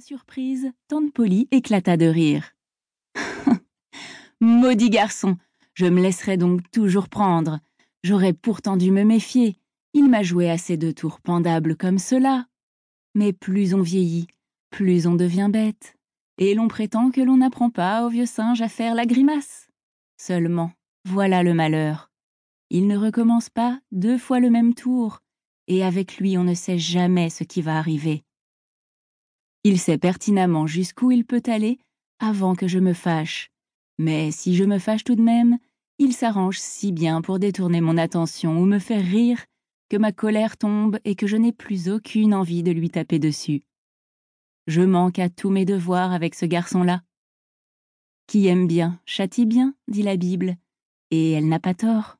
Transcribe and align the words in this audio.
surprise, 0.00 0.70
tante 0.86 1.12
Polly 1.12 1.48
éclata 1.50 1.96
de 1.96 2.06
rire. 2.06 2.52
Maudit 4.40 4.90
garçon, 4.90 5.36
je 5.74 5.86
me 5.86 6.00
laisserai 6.00 6.36
donc 6.36 6.70
toujours 6.70 7.08
prendre. 7.08 7.58
J'aurais 8.04 8.32
pourtant 8.32 8.76
dû 8.76 8.92
me 8.92 9.02
méfier. 9.02 9.58
Il 9.94 10.08
m'a 10.08 10.22
joué 10.22 10.50
assez 10.50 10.76
de 10.76 10.92
tours 10.92 11.20
pendables 11.20 11.76
comme 11.76 11.98
cela. 11.98 12.46
Mais 13.14 13.32
plus 13.32 13.74
on 13.74 13.82
vieillit, 13.82 14.28
plus 14.70 15.06
on 15.06 15.14
devient 15.14 15.48
bête. 15.50 15.96
Et 16.38 16.54
l'on 16.54 16.68
prétend 16.68 17.10
que 17.10 17.20
l'on 17.20 17.38
n'apprend 17.38 17.70
pas 17.70 18.06
au 18.06 18.08
vieux 18.08 18.26
singe 18.26 18.62
à 18.62 18.68
faire 18.68 18.94
la 18.94 19.06
grimace. 19.06 19.68
Seulement, 20.16 20.70
voilà 21.04 21.42
le 21.42 21.54
malheur. 21.54 22.12
Il 22.70 22.86
ne 22.86 22.96
recommence 22.96 23.48
pas 23.48 23.80
deux 23.90 24.18
fois 24.18 24.38
le 24.38 24.50
même 24.50 24.74
tour, 24.74 25.22
et 25.66 25.82
avec 25.82 26.18
lui 26.18 26.38
on 26.38 26.44
ne 26.44 26.54
sait 26.54 26.78
jamais 26.78 27.30
ce 27.30 27.42
qui 27.42 27.62
va 27.62 27.78
arriver. 27.78 28.24
Il 29.68 29.78
sait 29.78 29.98
pertinemment 29.98 30.66
jusqu'où 30.66 31.10
il 31.10 31.26
peut 31.26 31.42
aller 31.44 31.78
avant 32.20 32.54
que 32.54 32.66
je 32.66 32.78
me 32.78 32.94
fâche, 32.94 33.50
mais 33.98 34.30
si 34.30 34.56
je 34.56 34.64
me 34.64 34.78
fâche 34.78 35.04
tout 35.04 35.14
de 35.14 35.20
même, 35.20 35.58
il 35.98 36.14
s'arrange 36.14 36.58
si 36.58 36.90
bien 36.90 37.20
pour 37.20 37.38
détourner 37.38 37.82
mon 37.82 37.98
attention 37.98 38.58
ou 38.58 38.64
me 38.64 38.78
faire 38.78 39.04
rire 39.04 39.44
que 39.90 39.98
ma 39.98 40.10
colère 40.10 40.56
tombe 40.56 40.98
et 41.04 41.14
que 41.14 41.26
je 41.26 41.36
n'ai 41.36 41.52
plus 41.52 41.90
aucune 41.90 42.32
envie 42.32 42.62
de 42.62 42.70
lui 42.70 42.88
taper 42.88 43.18
dessus. 43.18 43.62
Je 44.68 44.80
manque 44.80 45.18
à 45.18 45.28
tous 45.28 45.50
mes 45.50 45.66
devoirs 45.66 46.12
avec 46.12 46.34
ce 46.34 46.46
garçon-là. 46.46 47.02
Qui 48.26 48.46
aime 48.46 48.68
bien, 48.68 48.98
châtie 49.04 49.44
bien, 49.44 49.74
dit 49.86 50.02
la 50.02 50.16
Bible, 50.16 50.56
et 51.10 51.32
elle 51.32 51.46
n'a 51.46 51.60
pas 51.60 51.74
tort. 51.74 52.16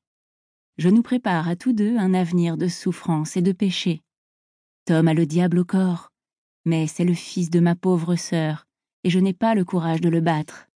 Je 0.77 0.91
nous 0.91 1.03
prépare 1.03 1.49
à 1.49 1.57
tous 1.57 1.73
deux 1.73 1.97
un 1.97 2.13
avenir 2.13 2.59
de 2.59 2.69
souffrance 2.69 3.39
et 3.39 3.43
de 3.43 3.53
péché. 3.53 4.03
Tom 4.85 5.09
a 5.09 5.15
le 5.15 5.25
diable 5.25 5.61
au 5.61 5.65
corps, 5.65 6.11
mais 6.65 6.87
c'est 6.87 7.05
le 7.05 7.15
fils 7.15 7.51
de 7.51 7.61
ma 7.61 7.75
pauvre 7.75 8.17
sœur, 8.17 8.67
et 9.05 9.11
je 9.11 9.19
n'ai 9.19 9.33
pas 9.33 9.55
le 9.55 9.65
courage 9.65 10.01
de 10.01 10.09
le 10.09 10.21
battre. 10.21 10.69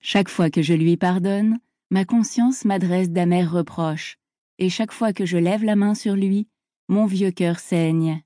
Chaque 0.00 0.28
fois 0.28 0.50
que 0.50 0.62
je 0.62 0.74
lui 0.74 0.96
pardonne, 0.96 1.58
ma 1.90 2.04
conscience 2.04 2.64
m'adresse 2.64 3.10
d'amers 3.10 3.50
reproches, 3.50 4.18
et 4.58 4.68
chaque 4.68 4.92
fois 4.92 5.12
que 5.12 5.26
je 5.26 5.38
lève 5.38 5.64
la 5.64 5.76
main 5.76 5.94
sur 5.94 6.14
lui, 6.14 6.48
mon 6.88 7.06
vieux 7.06 7.30
cœur 7.30 7.58
saigne. 7.58 8.22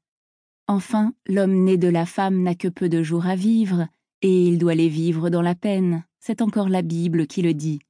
Enfin, 0.68 1.14
l'homme 1.26 1.64
né 1.64 1.76
de 1.76 1.88
la 1.88 2.06
femme 2.06 2.42
n'a 2.42 2.54
que 2.54 2.68
peu 2.68 2.88
de 2.88 3.02
jours 3.02 3.26
à 3.26 3.34
vivre, 3.34 3.88
et 4.22 4.46
il 4.46 4.58
doit 4.58 4.74
les 4.74 4.88
vivre 4.88 5.30
dans 5.30 5.42
la 5.42 5.54
peine. 5.54 6.04
C'est 6.20 6.40
encore 6.40 6.68
la 6.68 6.82
Bible 6.82 7.26
qui 7.26 7.42
le 7.42 7.54
dit. 7.54 7.80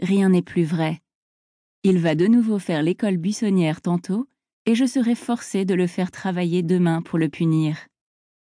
Rien 0.00 0.30
n'est 0.30 0.42
plus 0.42 0.64
vrai. 0.64 1.00
Il 1.82 1.98
va 1.98 2.14
de 2.14 2.26
nouveau 2.26 2.58
faire 2.58 2.82
l'école 2.82 3.18
buissonnière 3.18 3.82
tantôt, 3.82 4.26
et 4.66 4.74
je 4.74 4.84
serai 4.84 5.14
forcée 5.14 5.64
de 5.64 5.74
le 5.74 5.86
faire 5.86 6.10
travailler 6.10 6.62
demain 6.62 7.02
pour 7.02 7.18
le 7.18 7.28
punir. 7.28 7.86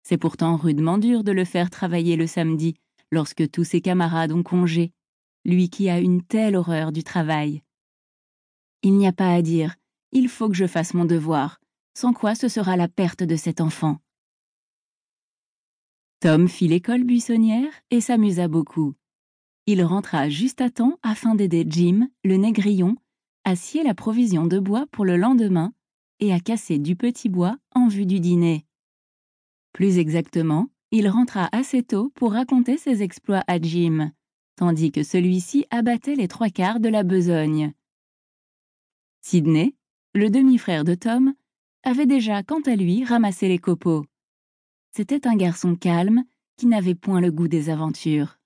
C'est 0.02 0.18
pourtant 0.18 0.56
rudement 0.56 0.98
dur 0.98 1.24
de 1.24 1.32
le 1.32 1.44
faire 1.44 1.70
travailler 1.70 2.16
le 2.16 2.26
samedi, 2.26 2.74
lorsque 3.10 3.50
tous 3.50 3.64
ses 3.64 3.80
camarades 3.80 4.32
ont 4.32 4.42
congé, 4.42 4.92
lui 5.44 5.70
qui 5.70 5.88
a 5.88 5.98
une 5.98 6.22
telle 6.22 6.56
horreur 6.56 6.92
du 6.92 7.02
travail. 7.02 7.62
Il 8.82 8.96
n'y 8.96 9.06
a 9.06 9.12
pas 9.12 9.32
à 9.32 9.42
dire, 9.42 9.76
il 10.12 10.28
faut 10.28 10.48
que 10.48 10.54
je 10.54 10.66
fasse 10.66 10.94
mon 10.94 11.04
devoir, 11.04 11.58
sans 11.96 12.12
quoi 12.12 12.34
ce 12.34 12.48
sera 12.48 12.76
la 12.76 12.88
perte 12.88 13.22
de 13.22 13.36
cet 13.36 13.60
enfant. 13.60 13.98
Tom 16.20 16.48
fit 16.48 16.68
l'école 16.68 17.04
buissonnière 17.04 17.72
et 17.90 18.00
s'amusa 18.00 18.48
beaucoup. 18.48 18.94
Il 19.66 19.82
rentra 19.82 20.28
juste 20.28 20.60
à 20.60 20.70
temps 20.70 20.98
afin 21.02 21.34
d'aider 21.34 21.64
Jim, 21.68 22.08
le 22.24 22.36
négrillon, 22.36 22.96
à 23.44 23.56
scier 23.56 23.82
la 23.82 23.94
provision 23.94 24.46
de 24.46 24.58
bois 24.58 24.86
pour 24.90 25.04
le 25.04 25.16
lendemain 25.16 25.72
et 26.20 26.32
à 26.32 26.40
casser 26.40 26.78
du 26.78 26.96
petit 26.96 27.28
bois 27.28 27.56
en 27.74 27.88
vue 27.88 28.06
du 28.06 28.20
dîner. 28.20 28.66
Plus 29.72 29.98
exactement, 29.98 30.68
il 30.90 31.08
rentra 31.08 31.48
assez 31.52 31.82
tôt 31.82 32.10
pour 32.14 32.32
raconter 32.32 32.76
ses 32.76 33.02
exploits 33.02 33.42
à 33.48 33.60
Jim, 33.60 34.12
tandis 34.56 34.92
que 34.92 35.02
celui-ci 35.02 35.66
abattait 35.70 36.14
les 36.14 36.28
trois 36.28 36.50
quarts 36.50 36.80
de 36.80 36.88
la 36.88 37.02
besogne. 37.02 37.72
Sidney, 39.20 39.74
le 40.14 40.30
demi-frère 40.30 40.84
de 40.84 40.94
Tom, 40.94 41.34
avait 41.82 42.06
déjà, 42.06 42.42
quant 42.42 42.60
à 42.60 42.76
lui, 42.76 43.04
ramassé 43.04 43.48
les 43.48 43.58
copeaux. 43.58 44.04
C'était 44.92 45.26
un 45.26 45.34
garçon 45.34 45.74
calme 45.74 46.24
qui 46.56 46.66
n'avait 46.66 46.94
point 46.94 47.20
le 47.20 47.32
goût 47.32 47.48
des 47.48 47.68
aventures. 47.68 48.38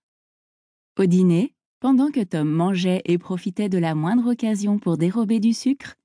Au 0.98 1.04
dîner, 1.04 1.54
pendant 1.81 2.10
que 2.10 2.25
Tom 2.25 2.48
mangeait 2.48 3.03
et 3.04 3.19
profitait 3.19 3.69
de 3.69 3.78
la 3.78 3.94
moindre 3.94 4.32
occasion 4.32 4.78
pour 4.78 4.97
dérober 4.97 5.38
du 5.38 5.53
sucre, 5.53 5.97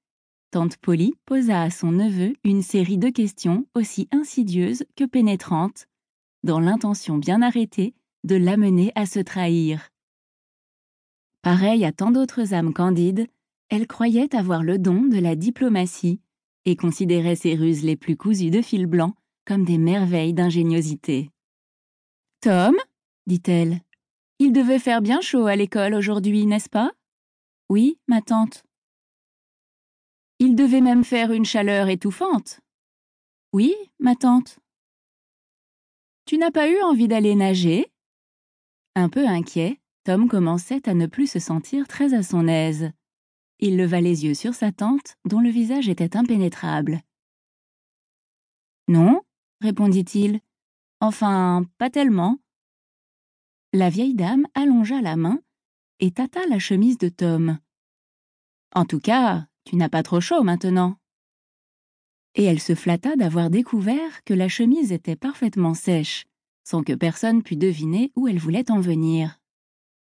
tante 0.53 0.77
Polly 0.77 1.15
posa 1.25 1.63
à 1.63 1.71
son 1.71 1.91
neveu 1.91 2.35
une 2.43 2.61
série 2.61 2.99
de 2.99 3.09
questions 3.09 3.65
aussi 3.73 4.07
insidieuses 4.11 4.83
que 4.95 5.03
pénétrantes 5.03 5.87
dans 6.43 6.59
l'intention 6.59 7.17
bien 7.17 7.41
arrêtée 7.41 7.95
de 8.23 8.35
l'amener 8.35 8.91
à 8.93 9.07
se 9.07 9.19
trahir. 9.19 9.89
Pareille 11.41 11.85
à 11.85 11.91
tant 11.91 12.11
d'autres 12.11 12.53
âmes 12.53 12.71
candides, 12.71 13.25
elle 13.69 13.87
croyait 13.87 14.35
avoir 14.35 14.61
le 14.61 14.77
don 14.77 15.01
de 15.01 15.17
la 15.17 15.35
diplomatie 15.35 16.21
et 16.65 16.75
considérait 16.75 17.35
ses 17.35 17.55
ruses 17.55 17.83
les 17.83 17.95
plus 17.95 18.15
cousues 18.15 18.51
de 18.51 18.61
fil 18.61 18.85
blanc 18.85 19.15
comme 19.45 19.65
des 19.65 19.79
merveilles 19.79 20.35
d'ingéniosité. 20.35 21.31
Tom, 22.41 22.75
dit-elle, 23.25 23.79
il 24.37 24.51
devait 24.51 24.77
faire 24.77 25.01
bien 25.01 25.19
chaud 25.19 25.47
à 25.47 25.55
l'école 25.55 25.95
aujourd'hui, 25.95 26.45
n'est-ce 26.45 26.69
pas? 26.69 26.91
Oui, 27.69 27.97
ma 28.07 28.21
tante. 28.21 28.63
Il 30.45 30.55
devait 30.55 30.81
même 30.81 31.05
faire 31.05 31.31
une 31.31 31.45
chaleur 31.45 31.87
étouffante. 31.87 32.59
Oui, 33.53 33.73
ma 33.99 34.13
tante. 34.13 34.59
Tu 36.25 36.37
n'as 36.37 36.51
pas 36.51 36.69
eu 36.69 36.81
envie 36.81 37.07
d'aller 37.07 37.33
nager? 37.33 37.89
Un 38.93 39.07
peu 39.07 39.25
inquiet, 39.25 39.79
Tom 40.03 40.27
commençait 40.27 40.89
à 40.89 40.95
ne 40.95 41.07
plus 41.07 41.27
se 41.27 41.39
sentir 41.39 41.87
très 41.87 42.13
à 42.13 42.23
son 42.23 42.49
aise. 42.49 42.91
Il 43.59 43.77
leva 43.77 44.01
les 44.01 44.25
yeux 44.25 44.33
sur 44.33 44.53
sa 44.53 44.73
tante, 44.73 45.15
dont 45.23 45.39
le 45.39 45.49
visage 45.49 45.87
était 45.87 46.17
impénétrable. 46.17 46.99
Non, 48.89 49.21
répondit-il. 49.61 50.41
Enfin, 50.99 51.63
pas 51.77 51.89
tellement. 51.89 52.37
La 53.71 53.89
vieille 53.89 54.13
dame 54.13 54.45
allongea 54.55 54.99
la 54.99 55.15
main 55.15 55.39
et 56.01 56.11
tâta 56.11 56.45
la 56.47 56.59
chemise 56.59 56.97
de 56.97 57.07
Tom. 57.07 57.59
En 58.75 58.83
tout 58.83 58.99
cas, 58.99 59.47
tu 59.65 59.75
n'as 59.75 59.89
pas 59.89 60.03
trop 60.03 60.21
chaud 60.21 60.43
maintenant 60.43 60.97
et 62.35 62.43
elle 62.43 62.59
se 62.59 62.75
flatta 62.75 63.15
d'avoir 63.15 63.49
découvert 63.49 64.23
que 64.25 64.33
la 64.33 64.47
chemise 64.47 64.91
était 64.91 65.15
parfaitement 65.15 65.73
sèche, 65.73 66.25
sans 66.63 66.83
que 66.83 66.93
personne 66.93 67.43
pût 67.43 67.55
deviner 67.55 68.11
où 68.15 68.27
elle 68.27 68.39
voulait 68.39 68.71
en 68.71 68.79
venir. 68.79 69.39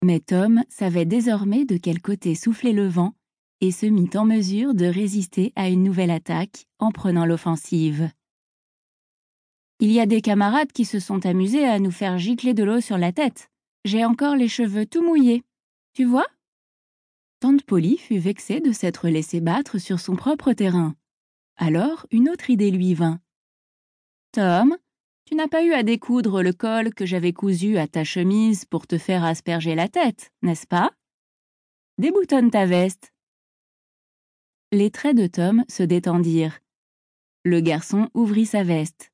Mais 0.03 0.21
Tom 0.21 0.63
savait 0.69 1.05
désormais 1.05 1.65
de 1.65 1.77
quel 1.77 2.01
côté 2.01 2.35
soufflait 2.35 2.73
le 2.73 2.87
vent 2.87 3.15
et 3.61 3.71
se 3.71 3.87
mit 3.87 4.11
en 4.15 4.25
mesure 4.25 4.75
de 4.75 4.87
résister 4.87 5.53
à 5.57 5.69
une 5.69 5.83
nouvelle 5.83 6.11
attaque 6.11 6.67
en 6.79 6.93
prenant 6.93 7.25
l'offensive. 7.25 8.11
Il 9.81 9.91
y 9.91 10.01
a 10.01 10.07
des 10.07 10.21
camarades 10.21 10.73
qui 10.73 10.85
se 10.85 11.01
sont 11.01 11.25
amusés 11.27 11.67
à 11.67 11.79
nous 11.79 11.91
faire 11.91 12.19
gicler 12.19 12.55
de 12.55 12.65
l'eau 12.65 12.81
sur 12.81 12.99
la 12.99 13.13
tête. 13.13 13.51
J'ai 13.85 14.05
encore 14.05 14.37
les 14.37 14.49
cheveux 14.49 14.87
tout 14.87 15.03
mouillés. 15.03 15.43
Tu 15.95 16.05
vois? 16.05 16.27
Tante 17.45 17.65
Polly 17.65 17.99
fut 17.99 18.17
vexée 18.17 18.61
de 18.61 18.73
s'être 18.73 19.07
laissée 19.07 19.43
battre 19.43 19.77
sur 19.77 20.01
son 20.01 20.17
propre 20.17 20.55
terrain. 20.55 20.97
Alors 21.57 22.07
une 22.11 22.31
autre 22.31 22.49
idée 22.49 22.71
lui 22.71 22.95
vint. 22.95 23.21
Tom, 24.33 24.75
tu 25.27 25.35
n'as 25.35 25.49
pas 25.49 25.63
eu 25.63 25.75
à 25.75 25.83
découdre 25.83 26.43
le 26.43 26.55
col 26.55 26.95
que 26.95 27.05
j'avais 27.05 27.35
cousu 27.35 27.77
à 27.77 27.87
ta 27.87 28.03
chemise 28.03 28.65
pour 28.65 28.87
te 28.87 28.97
faire 28.97 29.25
asperger 29.25 29.75
la 29.75 29.89
tête, 29.89 30.33
n'est-ce 30.41 30.67
pas? 30.67 30.91
Déboutonne 31.99 32.51
ta 32.51 32.65
veste. 32.65 33.13
Les 34.73 34.91
traits 34.91 35.19
de 35.19 35.27
Tom 35.27 35.67
se 35.69 35.83
détendirent. 35.83 36.61
Le 37.45 37.61
garçon 37.61 38.09
ouvrit 38.15 38.47
sa 38.47 38.63
veste. 38.63 39.13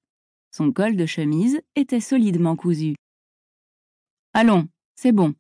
Son 0.52 0.70
col 0.70 0.94
de 0.94 1.04
chemise 1.04 1.60
était 1.74 1.98
solidement 1.98 2.54
cousu. 2.54 2.94
Allons, 4.34 4.68
c'est 4.94 5.10
bon. 5.10 5.34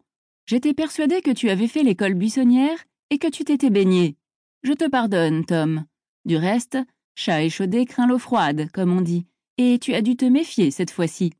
J'étais 0.50 0.74
persuadé 0.74 1.22
que 1.22 1.30
tu 1.30 1.48
avais 1.48 1.68
fait 1.68 1.84
l'école 1.84 2.14
buissonnière 2.14 2.76
et 3.10 3.18
que 3.18 3.28
tu 3.28 3.44
t'étais 3.44 3.70
baigné. 3.70 4.16
Je 4.64 4.72
te 4.72 4.88
pardonne, 4.88 5.44
Tom. 5.44 5.84
Du 6.24 6.36
reste, 6.36 6.76
chat 7.14 7.44
échaudé 7.44 7.86
craint 7.86 8.08
l'eau 8.08 8.18
froide, 8.18 8.68
comme 8.72 8.92
on 8.92 9.00
dit, 9.00 9.28
et 9.58 9.78
tu 9.78 9.94
as 9.94 10.02
dû 10.02 10.16
te 10.16 10.24
méfier 10.24 10.72
cette 10.72 10.90
fois-ci. 10.90 11.32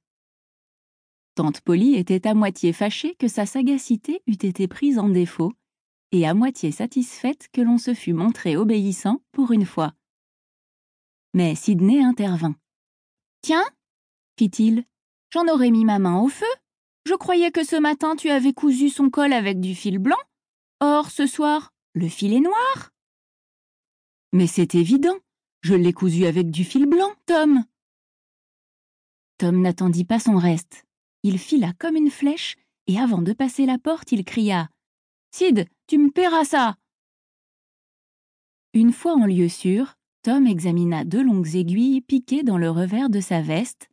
Tante 1.35 1.61
Polly 1.61 1.97
était 1.97 2.25
à 2.29 2.35
moitié 2.35 2.73
fâchée 2.73 3.17
que 3.17 3.27
sa 3.27 3.47
sagacité 3.47 4.23
eût 4.29 4.35
été 4.35 4.69
prise 4.69 4.97
en 4.97 5.09
défaut, 5.09 5.55
et 6.13 6.25
à 6.25 6.33
moitié 6.33 6.71
satisfaite 6.71 7.49
que 7.53 7.63
l'on 7.63 7.79
se 7.79 7.95
fût 7.95 8.13
montré 8.13 8.57
obéissant 8.57 9.21
pour 9.33 9.51
une 9.51 9.67
fois. 9.67 9.93
Mais 11.35 11.57
Sidney 11.57 12.01
intervint. 12.01 12.55
Tiens, 13.43 13.67
fit-il, 14.39 14.85
j'en 15.31 15.49
aurais 15.49 15.71
mis 15.71 15.85
ma 15.85 15.99
main 15.99 16.21
au 16.21 16.29
feu. 16.29 16.47
Je 17.07 17.15
croyais 17.15 17.51
que 17.51 17.65
ce 17.65 17.77
matin 17.77 18.17
tu 18.17 18.31
avais 18.31 18.53
cousu 18.53 18.89
son 18.89 19.11
col 19.11 19.33
avec 19.33 19.61
du 19.61 19.75
fil 19.75 19.99
blanc. 19.99 20.19
Or, 20.81 21.11
ce 21.11 21.27
soir, 21.27 21.73
le 21.95 22.09
fil 22.09 22.33
est 22.33 22.41
noir. 22.41 22.91
Mais 24.33 24.47
c'est 24.47 24.75
évident, 24.75 25.17
je 25.63 25.75
l'ai 25.75 25.93
cousu 25.93 26.27
avec 26.27 26.51
du 26.51 26.65
fil 26.65 26.87
blanc, 26.87 27.13
Tom. 27.27 27.65
Tom 29.39 29.61
n'attendit 29.61 30.05
pas 30.05 30.21
son 30.21 30.37
reste. 30.37 30.85
Il 31.23 31.39
fila 31.39 31.73
comme 31.79 31.97
une 31.97 32.11
flèche, 32.11 32.57
et 32.87 32.99
avant 32.99 33.23
de 33.23 33.33
passer 33.33 33.67
la 33.67 33.79
porte, 33.79 34.13
il 34.13 34.25
cria 34.25 34.69
Sid, 35.33 35.67
tu 35.87 35.99
me 35.99 36.11
paieras 36.11 36.45
ça 36.45 36.77
Une 38.75 38.93
fois 38.93 39.15
en 39.15 39.27
lieu 39.27 39.49
sûr, 39.49 39.97
Tom 40.23 40.47
examina 40.47 41.05
deux 41.05 41.23
longues 41.23 41.57
aiguilles 41.57 42.01
piquées 42.01 42.43
dans 42.43 42.59
le 42.59 42.71
revers 42.71 43.11
de 43.11 43.21
sa 43.21 43.41
veste 43.41 43.89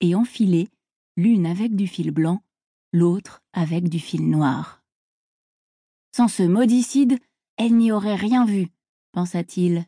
et 0.00 0.14
enfilées, 0.14 0.68
l'une 1.16 1.46
avec 1.46 1.76
du 1.76 1.86
fil 1.86 2.10
blanc, 2.10 2.42
l'autre 2.92 3.42
avec 3.52 3.88
du 3.88 3.98
fil 3.98 4.28
noir. 4.28 4.82
Sans 6.14 6.28
ce 6.28 6.42
maudicide, 6.42 7.18
elle 7.56 7.76
n'y 7.76 7.90
aurait 7.90 8.16
rien 8.16 8.44
vu, 8.44 8.68
pensa-t-il. 9.12 9.86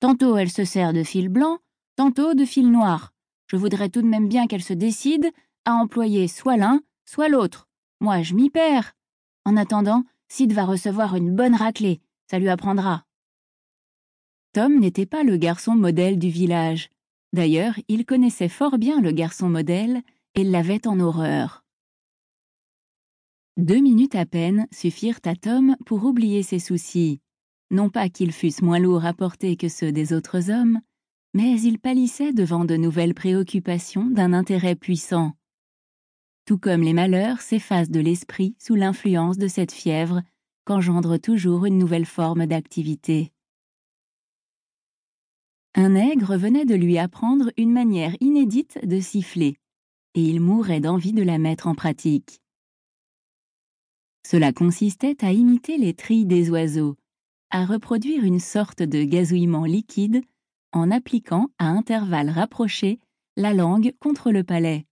Tantôt 0.00 0.36
elle 0.36 0.50
se 0.50 0.64
sert 0.64 0.92
de 0.92 1.02
fil 1.02 1.28
blanc, 1.28 1.58
tantôt 1.96 2.34
de 2.34 2.44
fil 2.44 2.70
noir. 2.70 3.12
Je 3.46 3.56
voudrais 3.56 3.88
tout 3.88 4.02
de 4.02 4.06
même 4.06 4.28
bien 4.28 4.46
qu'elle 4.46 4.62
se 4.62 4.72
décide 4.72 5.30
à 5.64 5.74
employer 5.74 6.28
soit 6.28 6.56
l'un, 6.56 6.82
soit 7.04 7.28
l'autre. 7.28 7.68
Moi, 8.00 8.22
je 8.22 8.34
m'y 8.34 8.50
perds. 8.50 8.92
En 9.44 9.56
attendant, 9.56 10.04
Sid 10.28 10.52
va 10.52 10.64
recevoir 10.64 11.16
une 11.16 11.34
bonne 11.34 11.54
raclée, 11.54 12.00
ça 12.30 12.38
lui 12.38 12.48
apprendra. 12.48 13.04
Tom 14.52 14.78
n'était 14.78 15.06
pas 15.06 15.22
le 15.22 15.36
garçon 15.36 15.74
modèle 15.74 16.18
du 16.18 16.28
village. 16.28 16.90
D'ailleurs, 17.32 17.74
il 17.88 18.04
connaissait 18.04 18.48
fort 18.48 18.78
bien 18.78 19.00
le 19.00 19.12
garçon 19.12 19.48
modèle 19.48 20.02
et 20.34 20.44
l'avait 20.44 20.86
en 20.86 21.00
horreur. 21.00 21.64
Deux 23.58 23.80
minutes 23.80 24.14
à 24.14 24.24
peine 24.24 24.68
suffirent 24.70 25.18
à 25.24 25.34
Tom 25.34 25.74
pour 25.84 26.04
oublier 26.04 26.44
ses 26.44 26.60
soucis. 26.60 27.20
Non 27.72 27.90
pas 27.90 28.08
qu'ils 28.08 28.30
fussent 28.30 28.62
moins 28.62 28.78
lourds 28.78 29.04
à 29.04 29.12
porter 29.12 29.56
que 29.56 29.68
ceux 29.68 29.90
des 29.90 30.12
autres 30.12 30.52
hommes, 30.52 30.80
mais 31.34 31.60
il 31.62 31.80
pâlissait 31.80 32.32
devant 32.32 32.64
de 32.64 32.76
nouvelles 32.76 33.14
préoccupations 33.14 34.06
d'un 34.06 34.32
intérêt 34.32 34.76
puissant. 34.76 35.32
Tout 36.46 36.56
comme 36.56 36.82
les 36.82 36.92
malheurs 36.92 37.40
s'effacent 37.40 37.90
de 37.90 37.98
l'esprit 37.98 38.54
sous 38.60 38.76
l'influence 38.76 39.38
de 39.38 39.48
cette 39.48 39.72
fièvre 39.72 40.22
qu'engendre 40.64 41.16
toujours 41.16 41.66
une 41.66 41.78
nouvelle 41.78 42.06
forme 42.06 42.46
d'activité. 42.46 43.32
Un 45.74 45.88
nègre 45.88 46.36
venait 46.36 46.64
de 46.64 46.76
lui 46.76 46.96
apprendre 46.96 47.50
une 47.56 47.72
manière 47.72 48.14
inédite 48.20 48.78
de 48.86 49.00
siffler, 49.00 49.56
et 50.14 50.22
il 50.22 50.40
mourait 50.40 50.78
d'envie 50.78 51.12
de 51.12 51.24
la 51.24 51.38
mettre 51.38 51.66
en 51.66 51.74
pratique. 51.74 52.40
Cela 54.30 54.52
consistait 54.52 55.24
à 55.24 55.32
imiter 55.32 55.78
les 55.78 55.94
trilles 55.94 56.26
des 56.26 56.50
oiseaux, 56.50 56.96
à 57.48 57.64
reproduire 57.64 58.24
une 58.24 58.40
sorte 58.40 58.82
de 58.82 59.02
gazouillement 59.02 59.64
liquide 59.64 60.20
en 60.72 60.90
appliquant 60.90 61.48
à 61.56 61.68
intervalles 61.68 62.28
rapprochés 62.28 63.00
la 63.36 63.54
langue 63.54 63.94
contre 64.00 64.30
le 64.30 64.44
palais. 64.44 64.84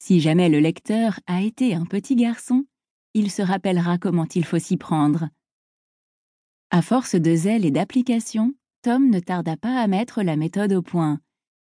Si 0.00 0.18
jamais 0.18 0.48
le 0.48 0.58
lecteur 0.58 1.20
a 1.28 1.42
été 1.42 1.76
un 1.76 1.84
petit 1.84 2.16
garçon, 2.16 2.64
il 3.14 3.30
se 3.30 3.42
rappellera 3.42 3.98
comment 3.98 4.26
il 4.34 4.44
faut 4.44 4.58
s'y 4.58 4.76
prendre. 4.76 5.28
À 6.70 6.82
force 6.82 7.14
de 7.14 7.36
zèle 7.36 7.64
et 7.64 7.70
d'application, 7.70 8.52
Tom 8.82 9.10
ne 9.10 9.20
tarda 9.20 9.56
pas 9.56 9.80
à 9.80 9.86
mettre 9.86 10.24
la 10.24 10.34
méthode 10.34 10.72
au 10.72 10.82
point, 10.82 11.20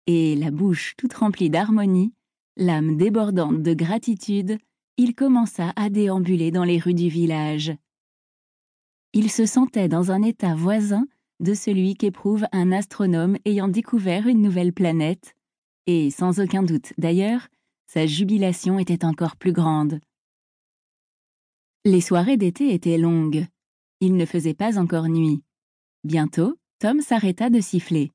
et 0.07 0.35
la 0.35 0.49
bouche 0.49 0.95
toute 0.97 1.13
remplie 1.13 1.51
d'harmonie, 1.51 2.11
l'âme 2.57 2.97
débordante 2.97 3.61
de 3.61 3.75
gratitude, 3.75 4.57
il 4.97 5.13
commença 5.13 5.73
à 5.75 5.89
déambuler 5.89 6.51
dans 6.51 6.63
les 6.63 6.79
rues 6.79 6.93
du 6.93 7.09
village. 7.09 7.73
Il 9.13 9.29
se 9.29 9.45
sentait 9.45 9.89
dans 9.89 10.11
un 10.11 10.21
état 10.21 10.55
voisin 10.55 11.05
de 11.41 11.53
celui 11.53 11.95
qu'éprouve 11.95 12.45
un 12.53 12.71
astronome 12.71 13.37
ayant 13.43 13.67
découvert 13.67 14.27
une 14.27 14.41
nouvelle 14.41 14.71
planète, 14.71 15.35
et 15.85 16.11
sans 16.11 16.39
aucun 16.39 16.63
doute 16.63 16.93
d'ailleurs, 16.97 17.47
sa 17.87 18.05
jubilation 18.05 18.79
était 18.79 19.05
encore 19.05 19.35
plus 19.35 19.51
grande. 19.51 19.99
Les 21.83 22.01
soirées 22.01 22.37
d'été 22.37 22.73
étaient 22.73 22.97
longues. 22.97 23.45
Il 23.99 24.15
ne 24.15 24.25
faisait 24.25 24.53
pas 24.53 24.79
encore 24.79 25.07
nuit. 25.07 25.43
Bientôt, 26.03 26.57
Tom 26.79 27.01
s'arrêta 27.01 27.49
de 27.49 27.59
siffler. 27.59 28.11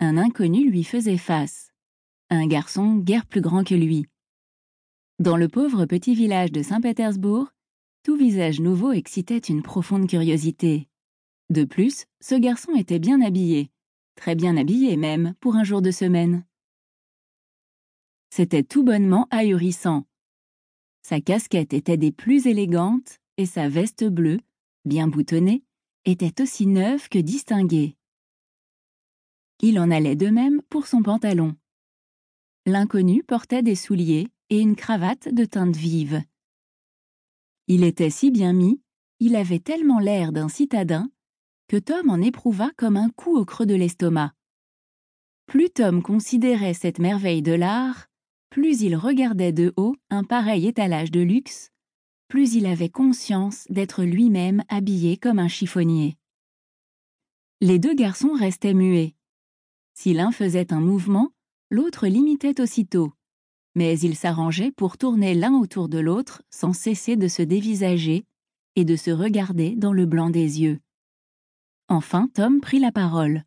Un 0.00 0.18
inconnu 0.18 0.68
lui 0.68 0.84
faisait 0.84 1.16
face. 1.16 1.72
Un 2.28 2.46
garçon 2.46 2.96
guère 2.96 3.26
plus 3.26 3.40
grand 3.40 3.64
que 3.64 3.74
lui. 3.74 4.06
Dans 5.18 5.36
le 5.36 5.48
pauvre 5.48 5.84
petit 5.84 6.14
village 6.14 6.52
de 6.52 6.62
Saint-Pétersbourg, 6.62 7.52
tout 8.02 8.16
visage 8.16 8.60
nouveau 8.60 8.92
excitait 8.92 9.38
une 9.38 9.62
profonde 9.62 10.08
curiosité. 10.08 10.88
De 11.50 11.64
plus, 11.64 12.06
ce 12.20 12.34
garçon 12.34 12.74
était 12.74 12.98
bien 12.98 13.20
habillé, 13.20 13.70
très 14.16 14.34
bien 14.34 14.56
habillé 14.56 14.96
même, 14.96 15.34
pour 15.38 15.54
un 15.54 15.64
jour 15.64 15.82
de 15.82 15.90
semaine. 15.90 16.44
C'était 18.30 18.62
tout 18.62 18.82
bonnement 18.82 19.28
ahurissant. 19.30 20.06
Sa 21.02 21.20
casquette 21.20 21.74
était 21.74 21.98
des 21.98 22.10
plus 22.12 22.46
élégantes 22.46 23.18
et 23.36 23.46
sa 23.46 23.68
veste 23.68 24.04
bleue, 24.04 24.40
bien 24.86 25.08
boutonnée, 25.08 25.62
était 26.06 26.42
aussi 26.42 26.66
neuve 26.66 27.08
que 27.08 27.18
distinguée. 27.18 27.96
Il 29.60 29.78
en 29.78 29.90
allait 29.90 30.16
de 30.16 30.28
même 30.28 30.62
pour 30.70 30.86
son 30.86 31.02
pantalon. 31.02 31.54
L'inconnu 32.66 33.22
portait 33.22 33.62
des 33.62 33.76
souliers 33.76 34.28
et 34.52 34.60
une 34.60 34.76
cravate 34.76 35.32
de 35.32 35.46
teinte 35.46 35.76
vive. 35.76 36.22
Il 37.68 37.84
était 37.84 38.10
si 38.10 38.30
bien 38.30 38.52
mis, 38.52 38.82
il 39.18 39.34
avait 39.34 39.60
tellement 39.60 39.98
l'air 39.98 40.30
d'un 40.30 40.50
citadin, 40.50 41.10
que 41.68 41.78
Tom 41.78 42.10
en 42.10 42.20
éprouva 42.20 42.70
comme 42.76 42.98
un 42.98 43.08
coup 43.08 43.34
au 43.34 43.46
creux 43.46 43.64
de 43.64 43.74
l'estomac. 43.74 44.34
Plus 45.46 45.70
Tom 45.70 46.02
considérait 46.02 46.74
cette 46.74 46.98
merveille 46.98 47.40
de 47.40 47.52
l'art, 47.52 48.08
plus 48.50 48.82
il 48.82 48.94
regardait 48.94 49.54
de 49.54 49.72
haut 49.78 49.96
un 50.10 50.22
pareil 50.22 50.66
étalage 50.66 51.10
de 51.10 51.20
luxe, 51.20 51.70
plus 52.28 52.52
il 52.52 52.66
avait 52.66 52.90
conscience 52.90 53.64
d'être 53.70 54.04
lui-même 54.04 54.64
habillé 54.68 55.16
comme 55.16 55.38
un 55.38 55.48
chiffonnier. 55.48 56.18
Les 57.62 57.78
deux 57.78 57.94
garçons 57.94 58.34
restaient 58.34 58.74
muets. 58.74 59.14
Si 59.94 60.12
l'un 60.12 60.30
faisait 60.30 60.74
un 60.74 60.80
mouvement, 60.80 61.30
l'autre 61.70 62.06
l'imitait 62.06 62.60
aussitôt, 62.60 63.14
mais 63.74 63.98
ils 63.98 64.16
s'arrangeaient 64.16 64.72
pour 64.72 64.98
tourner 64.98 65.34
l'un 65.34 65.54
autour 65.54 65.88
de 65.88 65.98
l'autre 65.98 66.42
sans 66.50 66.72
cesser 66.72 67.16
de 67.16 67.28
se 67.28 67.42
dévisager 67.42 68.24
et 68.76 68.84
de 68.84 68.96
se 68.96 69.10
regarder 69.10 69.74
dans 69.76 69.92
le 69.92 70.06
blanc 70.06 70.30
des 70.30 70.60
yeux. 70.60 70.80
Enfin, 71.88 72.28
Tom 72.34 72.60
prit 72.60 72.78
la 72.78 72.92
parole. 72.92 73.44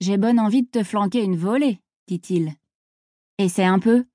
J'ai 0.00 0.16
bonne 0.16 0.40
envie 0.40 0.62
de 0.62 0.70
te 0.70 0.82
flanquer 0.82 1.22
une 1.22 1.36
volée, 1.36 1.80
dit-il. 2.06 2.54
Essaie 3.38 3.64
un 3.64 3.78
peu. 3.78 4.06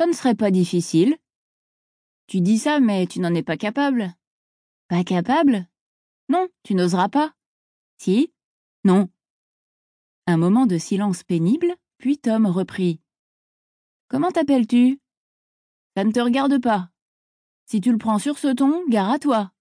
Ça 0.00 0.06
ne 0.06 0.12
serait 0.12 0.34
pas 0.34 0.50
difficile, 0.50 1.16
tu 2.32 2.40
dis 2.40 2.56
ça, 2.56 2.80
mais 2.80 3.06
tu 3.06 3.20
n'en 3.20 3.34
es 3.34 3.42
pas 3.42 3.58
capable. 3.58 4.14
Pas 4.88 5.04
capable? 5.04 5.68
Non, 6.30 6.48
tu 6.62 6.74
n'oseras 6.74 7.10
pas. 7.10 7.34
Si? 7.98 8.32
Non. 8.84 9.10
Un 10.26 10.38
moment 10.38 10.64
de 10.64 10.78
silence 10.78 11.24
pénible, 11.24 11.76
puis 11.98 12.16
Tom 12.16 12.46
reprit. 12.46 13.01
Comment 14.12 14.30
t'appelles-tu? 14.30 15.00
Ça 15.96 16.04
ne 16.04 16.12
te 16.12 16.20
regarde 16.20 16.60
pas. 16.60 16.90
Si 17.64 17.80
tu 17.80 17.90
le 17.90 17.96
prends 17.96 18.18
sur 18.18 18.38
ce 18.38 18.48
ton, 18.48 18.86
gare 18.90 19.10
à 19.10 19.18
toi. 19.18 19.52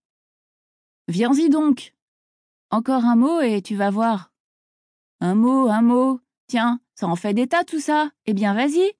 Viens-y 1.07 1.49
donc. 1.49 1.95
Encore 2.69 3.05
un 3.05 3.15
mot 3.15 3.39
et 3.39 3.61
tu 3.61 3.77
vas 3.77 3.91
voir. 3.91 4.33
Un 5.21 5.35
mot, 5.35 5.69
un 5.69 5.81
mot. 5.81 6.19
Tiens, 6.47 6.81
ça 6.95 7.07
en 7.07 7.15
fait 7.15 7.33
des 7.33 7.47
tas 7.47 7.63
tout 7.63 7.79
ça. 7.79 8.11
Eh 8.25 8.33
bien, 8.33 8.53
vas-y. 8.53 8.91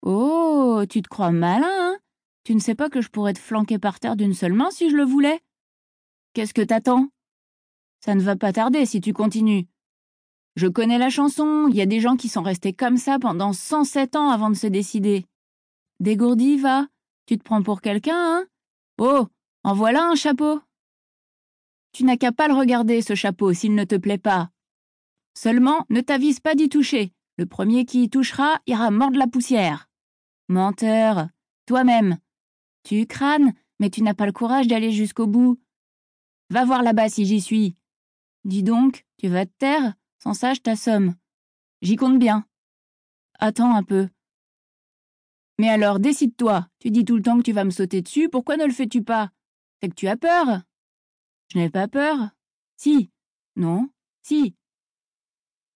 Oh, 0.00 0.82
tu 0.88 1.02
te 1.02 1.08
crois 1.08 1.30
malin, 1.30 1.68
hein? 1.68 1.98
Tu 2.42 2.54
ne 2.54 2.60
sais 2.60 2.74
pas 2.74 2.88
que 2.88 3.02
je 3.02 3.10
pourrais 3.10 3.34
te 3.34 3.38
flanquer 3.38 3.78
par 3.78 4.00
terre 4.00 4.16
d'une 4.16 4.32
seule 4.32 4.54
main 4.54 4.70
si 4.70 4.88
je 4.88 4.96
le 4.96 5.04
voulais? 5.04 5.42
Qu'est-ce 6.32 6.54
que 6.54 6.62
t'attends? 6.62 7.10
Ça 8.00 8.14
ne 8.14 8.22
va 8.22 8.34
pas 8.34 8.54
tarder 8.54 8.86
si 8.86 9.02
tu 9.02 9.12
continues. 9.12 9.68
Je 10.56 10.66
connais 10.66 10.98
la 10.98 11.10
chanson, 11.10 11.68
il 11.68 11.76
y 11.76 11.82
a 11.82 11.86
des 11.86 12.00
gens 12.00 12.16
qui 12.16 12.28
sont 12.28 12.42
restés 12.42 12.72
comme 12.72 12.96
ça 12.96 13.18
pendant 13.18 13.52
107 13.52 14.16
ans 14.16 14.30
avant 14.30 14.50
de 14.50 14.54
se 14.54 14.66
décider. 14.66 15.26
Dégourdi, 16.00 16.56
va 16.56 16.86
Tu 17.26 17.38
te 17.38 17.44
prends 17.44 17.62
pour 17.62 17.80
quelqu'un, 17.80 18.16
hein? 18.16 18.46
Oh 18.98 19.26
En 19.62 19.74
voilà 19.74 20.08
un 20.08 20.14
chapeau 20.14 20.60
Tu 21.92 22.04
n'as 22.04 22.16
qu'à 22.16 22.32
pas 22.32 22.48
le 22.48 22.54
regarder, 22.54 23.02
ce 23.02 23.14
chapeau, 23.14 23.52
s'il 23.52 23.74
ne 23.74 23.84
te 23.84 23.96
plaît 23.96 24.18
pas. 24.18 24.50
Seulement, 25.34 25.84
ne 25.90 26.00
t'avise 26.00 26.40
pas 26.40 26.54
d'y 26.54 26.68
toucher. 26.68 27.12
Le 27.36 27.46
premier 27.46 27.84
qui 27.84 28.04
y 28.04 28.08
touchera 28.08 28.60
ira 28.66 28.90
mordre 28.90 29.18
la 29.18 29.26
poussière. 29.26 29.88
Menteur 30.48 31.28
Toi-même 31.66 32.18
tu 32.86 33.04
crânes, 33.04 33.52
mais 33.80 33.90
tu 33.90 34.00
n'as 34.02 34.14
pas 34.14 34.26
le 34.26 34.32
courage 34.32 34.68
d'aller 34.68 34.92
jusqu'au 34.92 35.26
bout. 35.26 35.60
Va 36.50 36.64
voir 36.64 36.84
là-bas 36.84 37.08
si 37.08 37.26
j'y 37.26 37.40
suis. 37.40 37.74
Dis 38.44 38.62
donc, 38.62 39.04
tu 39.18 39.26
vas 39.26 39.44
te 39.44 39.50
taire? 39.58 39.94
Sans 40.18 40.34
ça, 40.34 40.54
je 40.54 40.60
t'assomme. 40.60 41.14
J'y 41.82 41.96
compte 41.96 42.18
bien. 42.18 42.46
Attends 43.38 43.74
un 43.74 43.82
peu. 43.82 44.08
Mais 45.58 45.68
alors, 45.68 46.00
décide-toi. 46.00 46.68
Tu 46.78 46.90
dis 46.90 47.04
tout 47.04 47.16
le 47.16 47.22
temps 47.22 47.38
que 47.38 47.42
tu 47.42 47.52
vas 47.52 47.64
me 47.64 47.70
sauter 47.70 48.02
dessus, 48.02 48.28
pourquoi 48.28 48.56
ne 48.56 48.66
le 48.66 48.72
fais-tu 48.72 49.02
pas? 49.02 49.30
C'est 49.80 49.88
que 49.88 49.94
tu 49.94 50.08
as 50.08 50.16
peur 50.16 50.62
Je 51.52 51.58
n'ai 51.58 51.70
pas 51.70 51.88
peur. 51.88 52.30
Si. 52.76 53.10
Non. 53.56 53.88
Si. 54.22 54.54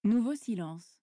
Nouveau 0.04 0.34
silence. 0.34 0.99